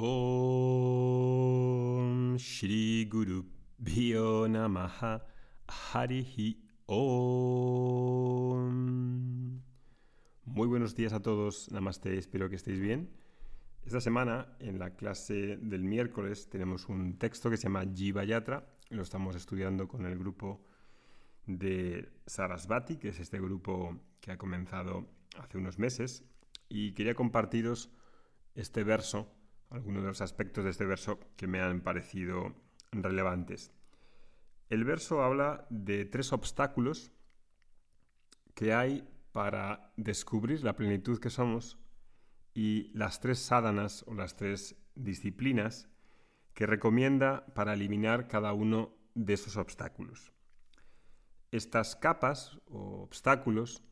[0.00, 0.06] Om
[2.38, 3.42] Shri Guru
[3.78, 5.26] Bhyo Namaha
[5.66, 6.56] Harihi
[6.86, 8.60] Om.
[10.44, 13.10] Muy buenos días a todos, Namaste, espero que estéis bien.
[13.84, 18.68] Esta semana, en la clase del miércoles, tenemos un texto que se llama Jiva Yatra.
[18.90, 20.64] Lo estamos estudiando con el grupo
[21.44, 25.08] de Sarasvati, que es este grupo que ha comenzado
[25.40, 26.22] hace unos meses.
[26.68, 27.90] Y quería compartiros
[28.54, 29.34] este verso
[29.70, 32.54] algunos de los aspectos de este verso que me han parecido
[32.92, 33.72] relevantes.
[34.70, 37.12] El verso habla de tres obstáculos
[38.54, 41.78] que hay para descubrir la plenitud que somos
[42.54, 45.88] y las tres sádanas o las tres disciplinas
[46.54, 50.32] que recomienda para eliminar cada uno de esos obstáculos.
[51.50, 53.82] Estas capas o obstáculos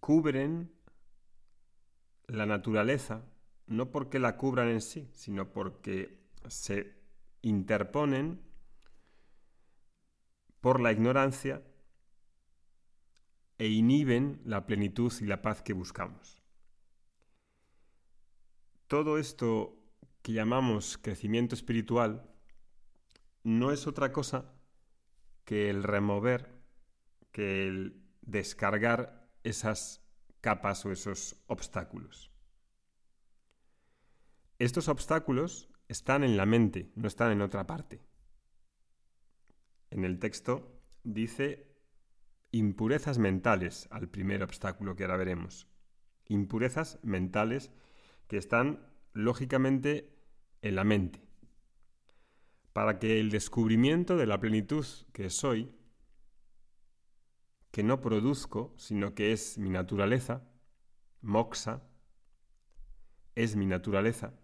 [0.00, 0.70] cubren
[2.26, 3.24] la naturaleza
[3.68, 6.18] no porque la cubran en sí, sino porque
[6.48, 6.96] se
[7.42, 8.40] interponen
[10.60, 11.62] por la ignorancia
[13.58, 16.42] e inhiben la plenitud y la paz que buscamos.
[18.86, 19.76] Todo esto
[20.22, 22.28] que llamamos crecimiento espiritual
[23.42, 24.52] no es otra cosa
[25.44, 26.58] que el remover,
[27.32, 30.02] que el descargar esas
[30.40, 32.30] capas o esos obstáculos.
[34.58, 38.02] Estos obstáculos están en la mente, no están en otra parte.
[39.90, 41.76] En el texto dice
[42.50, 45.68] impurezas mentales al primer obstáculo que ahora veremos.
[46.26, 47.70] Impurezas mentales
[48.26, 50.12] que están lógicamente
[50.60, 51.22] en la mente.
[52.72, 55.72] Para que el descubrimiento de la plenitud que soy,
[57.70, 60.50] que no produzco, sino que es mi naturaleza,
[61.20, 61.84] moxa,
[63.36, 64.34] es mi naturaleza,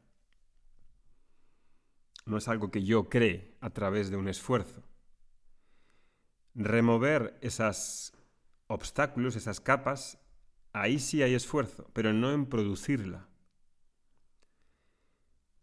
[2.27, 4.83] no es algo que yo cree a través de un esfuerzo.
[6.55, 8.13] Remover esos
[8.67, 10.19] obstáculos, esas capas,
[10.73, 13.29] ahí sí hay esfuerzo, pero no en producirla.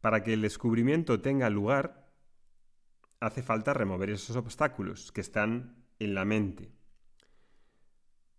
[0.01, 2.11] Para que el descubrimiento tenga lugar,
[3.19, 6.71] hace falta remover esos obstáculos que están en la mente.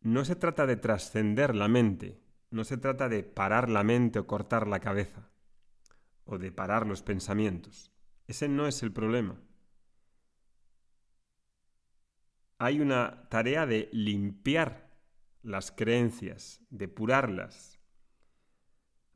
[0.01, 2.21] No se trata de trascender la mente,
[2.51, 5.31] no se trata de parar la mente o cortar la cabeza,
[6.25, 7.93] o de parar los pensamientos.
[8.27, 9.41] Ese no es el problema.
[12.59, 14.93] Hay una tarea de limpiar
[15.43, 17.81] las creencias, depurarlas,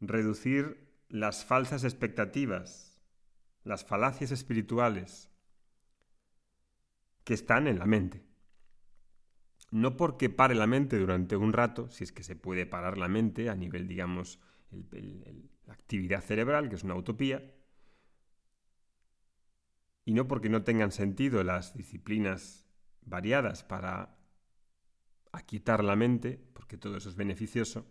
[0.00, 3.00] reducir las falsas expectativas,
[3.62, 5.30] las falacias espirituales
[7.24, 8.24] que están en la mente.
[9.70, 13.08] No porque pare la mente durante un rato, si es que se puede parar la
[13.08, 14.40] mente a nivel, digamos,
[14.70, 17.52] la actividad cerebral, que es una utopía,
[20.06, 22.64] y no porque no tengan sentido las disciplinas
[23.02, 24.16] variadas para
[25.32, 27.84] aquietar la mente, porque todo eso es beneficioso,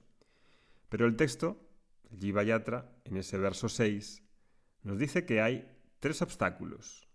[0.87, 1.69] pero el texto,
[2.09, 4.23] el Jivayatra, en ese verso 6,
[4.83, 7.09] nos dice que hay tres obstáculos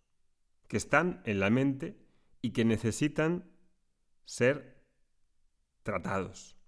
[0.68, 2.06] que están en la mente
[2.42, 3.50] y que necesitan
[4.26, 4.84] ser
[5.82, 6.58] tratados.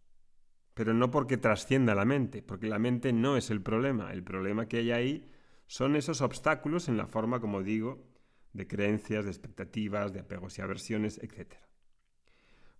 [0.72, 4.10] Pero no porque trascienda la mente, porque la mente no es el problema.
[4.10, 5.32] El problema que hay ahí
[5.66, 8.11] son esos obstáculos en la forma, como digo,
[8.52, 11.54] de creencias, de expectativas, de apegos y aversiones, etc.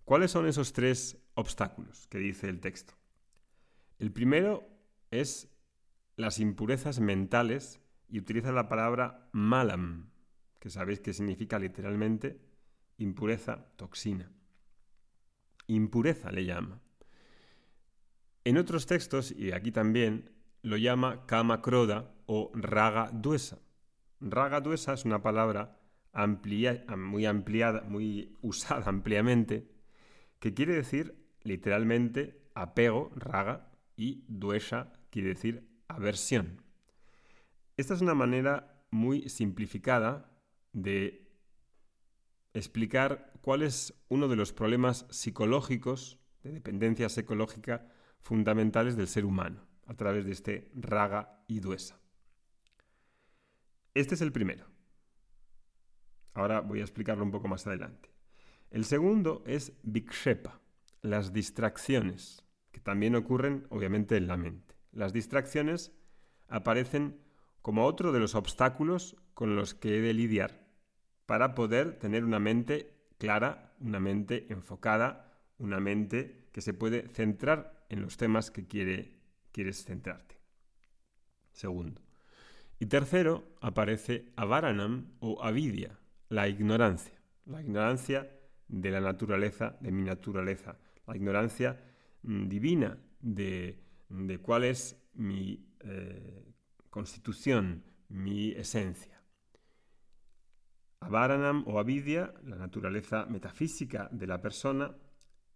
[0.05, 2.93] ¿Cuáles son esos tres obstáculos que dice el texto?
[3.99, 4.67] El primero
[5.11, 5.49] es
[6.15, 7.79] las impurezas mentales
[8.09, 10.11] y utiliza la palabra malam,
[10.59, 12.39] que sabéis que significa literalmente
[12.97, 14.31] impureza, toxina.
[15.67, 16.81] Impureza le llama.
[18.43, 23.59] En otros textos, y aquí también, lo llama kama kroda o raga duesa.
[24.25, 25.77] Raga duesa es una palabra
[26.97, 29.69] muy ampliada, muy usada ampliamente,
[30.39, 36.63] que quiere decir literalmente apego, raga, y duesa quiere decir aversión.
[37.75, 40.31] Esta es una manera muy simplificada
[40.71, 41.29] de
[42.53, 47.89] explicar cuál es uno de los problemas psicológicos, de dependencia psicológica,
[48.21, 52.02] fundamentales del ser humano, a través de este raga y duesa.
[53.93, 54.65] Este es el primero.
[56.33, 58.09] Ahora voy a explicarlo un poco más adelante.
[58.71, 60.59] El segundo es vikshepa,
[61.01, 64.75] las distracciones, que también ocurren obviamente en la mente.
[64.91, 65.91] Las distracciones
[66.47, 67.19] aparecen
[67.61, 70.67] como otro de los obstáculos con los que he de lidiar
[71.27, 77.85] para poder tener una mente clara, una mente enfocada, una mente que se puede centrar
[77.89, 79.19] en los temas que quiere,
[79.51, 80.39] quieres centrarte.
[81.51, 82.01] Segundo.
[82.83, 85.97] Y tercero, aparece avaranam o avidia,
[86.27, 87.17] la ignorancia.
[87.45, 88.29] La ignorancia
[88.67, 90.77] de la naturaleza, de mi naturaleza.
[91.07, 91.79] La ignorancia
[92.23, 93.79] mm, divina de,
[94.41, 96.43] cuál es mi eh,
[96.89, 99.23] constitución, mi esencia.
[100.99, 104.93] Avaranam o avidia, la naturaleza metafísica de la persona,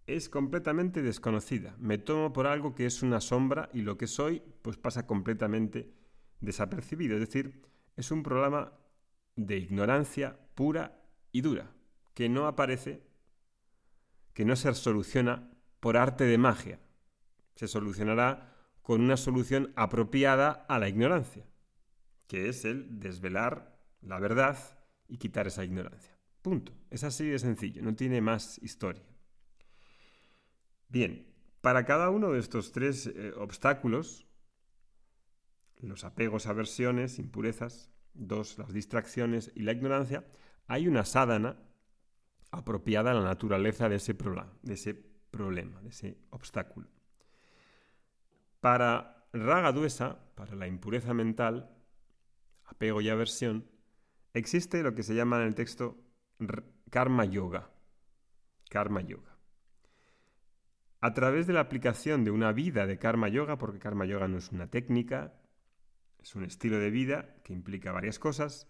[0.05, 1.75] es completamente desconocida.
[1.77, 5.96] Me tomo por algo que es una sombra y lo que soy pues pasa completamente
[6.39, 7.15] desapercibido.
[7.15, 7.61] Es decir,
[7.95, 8.73] es un problema
[9.35, 11.01] de ignorancia pura
[11.31, 11.71] y dura,
[12.13, 13.03] que no aparece,
[14.33, 16.79] que no se soluciona por arte de magia.
[17.55, 21.45] Se solucionará con una solución apropiada a la ignorancia,
[22.27, 24.57] que es el desvelar la verdad
[25.07, 26.17] y quitar esa ignorancia.
[26.41, 26.71] Punto.
[26.89, 29.03] Es así de sencillo, no tiene más historia.
[30.89, 31.27] Bien,
[31.61, 34.26] para cada uno de estos tres eh, obstáculos,
[35.79, 40.25] los apegos, aversiones, impurezas, dos, las distracciones y la ignorancia,
[40.67, 41.57] hay una sádana
[42.51, 46.87] apropiada a la naturaleza de ese, problema, de ese problema, de ese obstáculo.
[48.59, 51.69] Para Raga Duesa, para la impureza mental,
[52.65, 53.69] apego y aversión,
[54.33, 55.97] existe lo que se llama en el texto
[56.89, 57.69] karma yoga.
[58.69, 59.37] Karma yoga
[60.99, 64.37] a través de la aplicación de una vida de karma yoga, porque karma yoga no
[64.37, 65.33] es una técnica,
[66.27, 68.67] es un estilo de vida que implica varias cosas,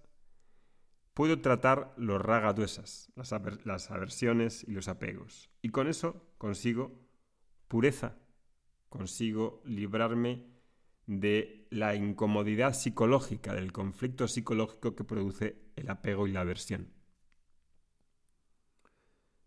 [1.16, 3.34] puedo tratar los ragaduesas, las,
[3.66, 5.50] las aversiones y los apegos.
[5.64, 6.92] Y con eso consigo
[7.68, 8.16] pureza,
[8.90, 10.46] consigo librarme
[11.08, 16.94] de la incomodidad psicológica, del conflicto psicológico que produce el apego y la aversión.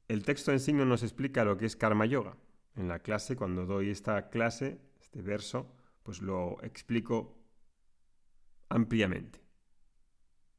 [0.09, 2.37] El texto en sí no nos explica lo que es karma yoga,
[2.75, 5.73] en la clase, cuando doy esta clase, este verso,
[6.03, 7.40] pues lo explico
[8.71, 9.41] ampliamente.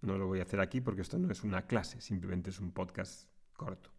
[0.01, 2.71] No lo voy a hacer aquí porque esto no es una clase, simplemente es un
[2.71, 3.91] podcast corto.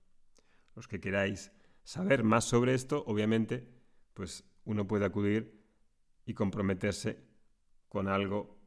[0.75, 3.69] Los que queráis saber más sobre esto, obviamente,
[4.15, 5.61] pues uno puede acudir
[6.25, 7.25] y comprometerse
[7.89, 8.61] con algo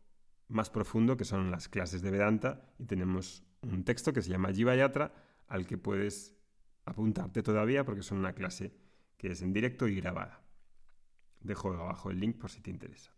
[0.48, 4.54] más profundo que son las clases de Vedanta y tenemos un texto que se llama
[4.54, 5.14] Jivayatra
[5.48, 6.36] al que puedes
[6.86, 8.74] apuntarte todavía porque son una clase
[9.18, 10.44] que es en directo y grabada.
[11.40, 13.16] Dejo abajo el link por si te interesa.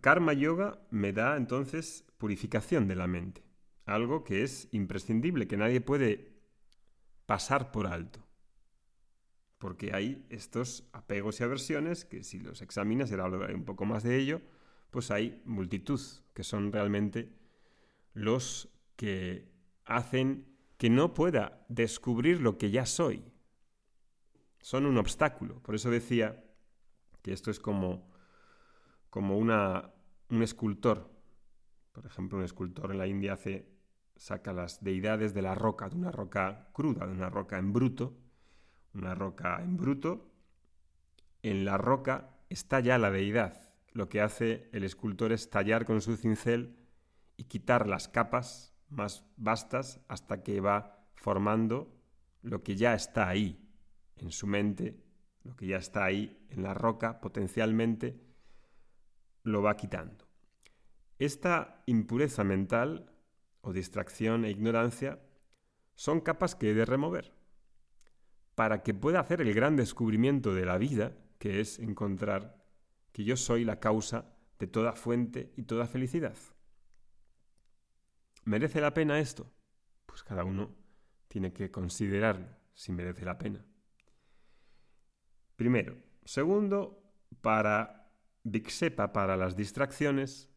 [0.00, 3.42] Karma Yoga me da entonces purificación de la mente,
[3.84, 6.32] algo que es imprescindible, que nadie puede
[7.24, 8.26] pasar por alto,
[9.58, 13.84] porque hay estos apegos y aversiones que si los examinas, y ahora hablaré un poco
[13.84, 14.40] más de ello,
[14.90, 16.00] pues hay multitud,
[16.34, 17.32] que son realmente
[18.12, 19.50] los que
[19.84, 23.22] hacen que no pueda descubrir lo que ya soy.
[24.60, 25.62] Son un obstáculo.
[25.62, 26.44] Por eso decía
[27.22, 28.08] que esto es como,
[29.16, 29.94] como una,
[30.28, 31.10] un escultor.
[31.92, 33.66] Por ejemplo, un escultor en la India hace,
[34.14, 38.14] saca las deidades de la roca, de una roca cruda, de una roca en bruto.
[38.92, 40.28] Una roca en bruto.
[41.42, 43.72] En la roca está ya la deidad.
[43.92, 46.76] Lo que hace el escultor es tallar con su cincel
[47.38, 51.90] y quitar las capas más vastas hasta que va formando
[52.42, 53.66] lo que ya está ahí
[54.16, 55.02] en su mente,
[55.42, 58.25] lo que ya está ahí en la roca potencialmente,
[59.46, 60.26] lo va quitando.
[61.18, 63.12] Esta impureza mental
[63.62, 65.22] o distracción e ignorancia
[65.94, 67.32] son capas que he de remover
[68.54, 72.64] para que pueda hacer el gran descubrimiento de la vida, que es encontrar
[73.12, 76.36] que yo soy la causa de toda fuente y toda felicidad.
[78.44, 79.52] ¿Merece la pena esto?
[80.06, 80.74] Pues cada uno
[81.28, 83.64] tiene que considerarlo si merece la pena.
[85.54, 85.98] Primero.
[86.24, 87.12] Segundo,
[87.42, 88.05] para
[88.48, 90.48] Vixepa, para las distracciones,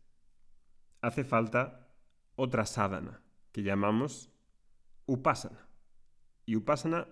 [1.01, 1.88] hace falta
[2.36, 4.29] otra sadhana que llamamos
[5.08, 5.67] upasana.
[6.46, 7.08] Y upasana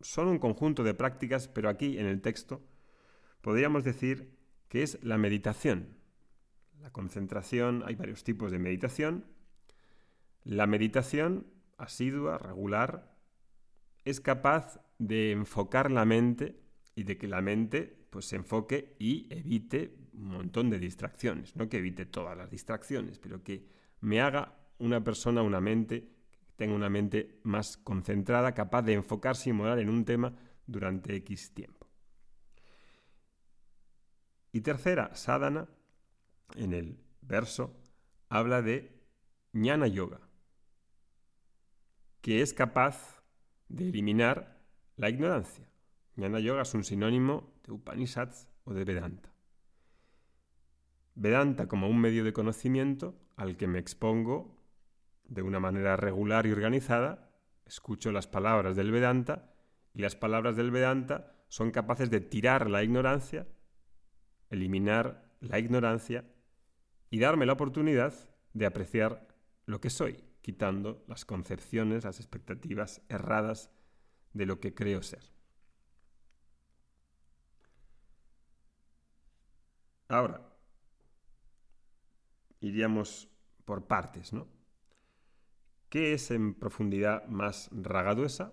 [0.00, 2.66] son un conjunto de prácticas, pero aquí en el texto
[3.40, 4.36] podríamos decir
[4.68, 5.96] que es la meditación.
[6.80, 9.24] La concentración, hay varios tipos de meditación,
[10.42, 11.46] la meditación
[11.78, 13.16] asidua, regular,
[14.04, 16.60] es capaz de enfocar la mente
[16.96, 21.54] y de que la mente pues, se enfoque y evite un montón de distracciones.
[21.56, 23.66] No que evite todas las distracciones, pero que
[24.00, 26.08] me haga una persona, una mente,
[26.46, 30.34] que tenga una mente más concentrada, capaz de enfocarse y morar en un tema
[30.66, 31.86] durante X tiempo.
[34.52, 35.68] Y tercera, sadhana,
[36.54, 37.76] en el verso,
[38.28, 39.02] habla de
[39.52, 40.20] jnana yoga,
[42.20, 43.22] que es capaz
[43.68, 44.62] de eliminar
[44.96, 45.68] la ignorancia.
[46.16, 49.35] Jnana Yoga es un sinónimo de Upanishads o de Vedanta.
[51.16, 54.54] Vedanta como un medio de conocimiento al que me expongo
[55.24, 57.30] de una manera regular y organizada,
[57.64, 59.50] escucho las palabras del Vedanta
[59.94, 63.46] y las palabras del Vedanta son capaces de tirar la ignorancia,
[64.50, 66.24] eliminar la ignorancia
[67.08, 68.12] y darme la oportunidad
[68.52, 69.26] de apreciar
[69.64, 73.70] lo que soy, quitando las concepciones, las expectativas erradas
[74.34, 75.22] de lo que creo ser.
[80.08, 80.45] Ahora,
[82.66, 83.28] iríamos
[83.64, 84.48] por partes, ¿no?
[85.88, 88.52] ¿Qué es en profundidad más ragaduesa?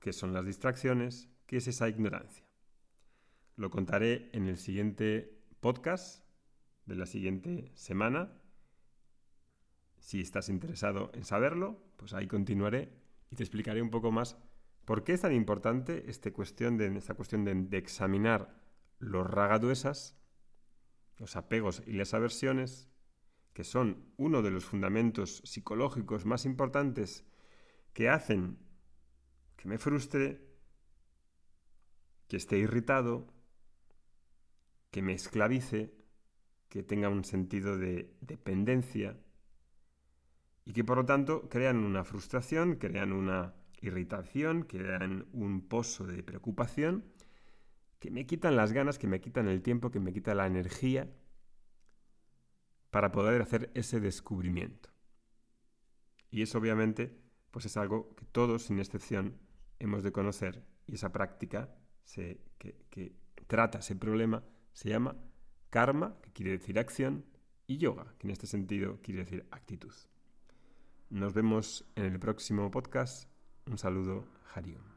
[0.00, 1.28] ¿Qué son las distracciones?
[1.46, 2.44] ¿Qué es esa ignorancia?
[3.56, 6.24] Lo contaré en el siguiente podcast
[6.86, 8.32] de la siguiente semana.
[9.98, 12.92] Si estás interesado en saberlo, pues ahí continuaré
[13.30, 14.36] y te explicaré un poco más
[14.84, 18.54] por qué es tan importante esta cuestión de, esta cuestión de, examinar
[18.98, 20.16] los ragaduesas,
[21.16, 22.90] los apegos y las aversiones,
[23.54, 27.24] que son uno de los fundamentos psicológicos más importantes
[27.92, 28.58] que hacen
[29.56, 30.44] que me frustre,
[32.28, 33.28] que esté irritado,
[34.90, 35.94] que me esclavice,
[36.68, 39.16] que tenga un sentido de dependencia
[40.64, 46.24] y que por lo tanto crean una frustración, crean una irritación, crean un pozo de
[46.24, 47.04] preocupación
[48.00, 51.08] que me quitan las ganas, que me quitan el tiempo, que me quita la energía
[52.94, 54.88] para poder hacer ese descubrimiento.
[56.30, 57.18] Y eso obviamente
[57.50, 59.36] pues es algo que todos, sin excepción,
[59.80, 61.74] hemos de conocer y esa práctica
[62.14, 63.16] que, que
[63.48, 65.16] trata ese problema se llama
[65.70, 67.24] karma, que quiere decir acción,
[67.66, 69.92] y yoga, que en este sentido quiere decir actitud.
[71.10, 73.28] Nos vemos en el próximo podcast.
[73.66, 74.24] Un saludo,
[74.54, 74.93] Hariom.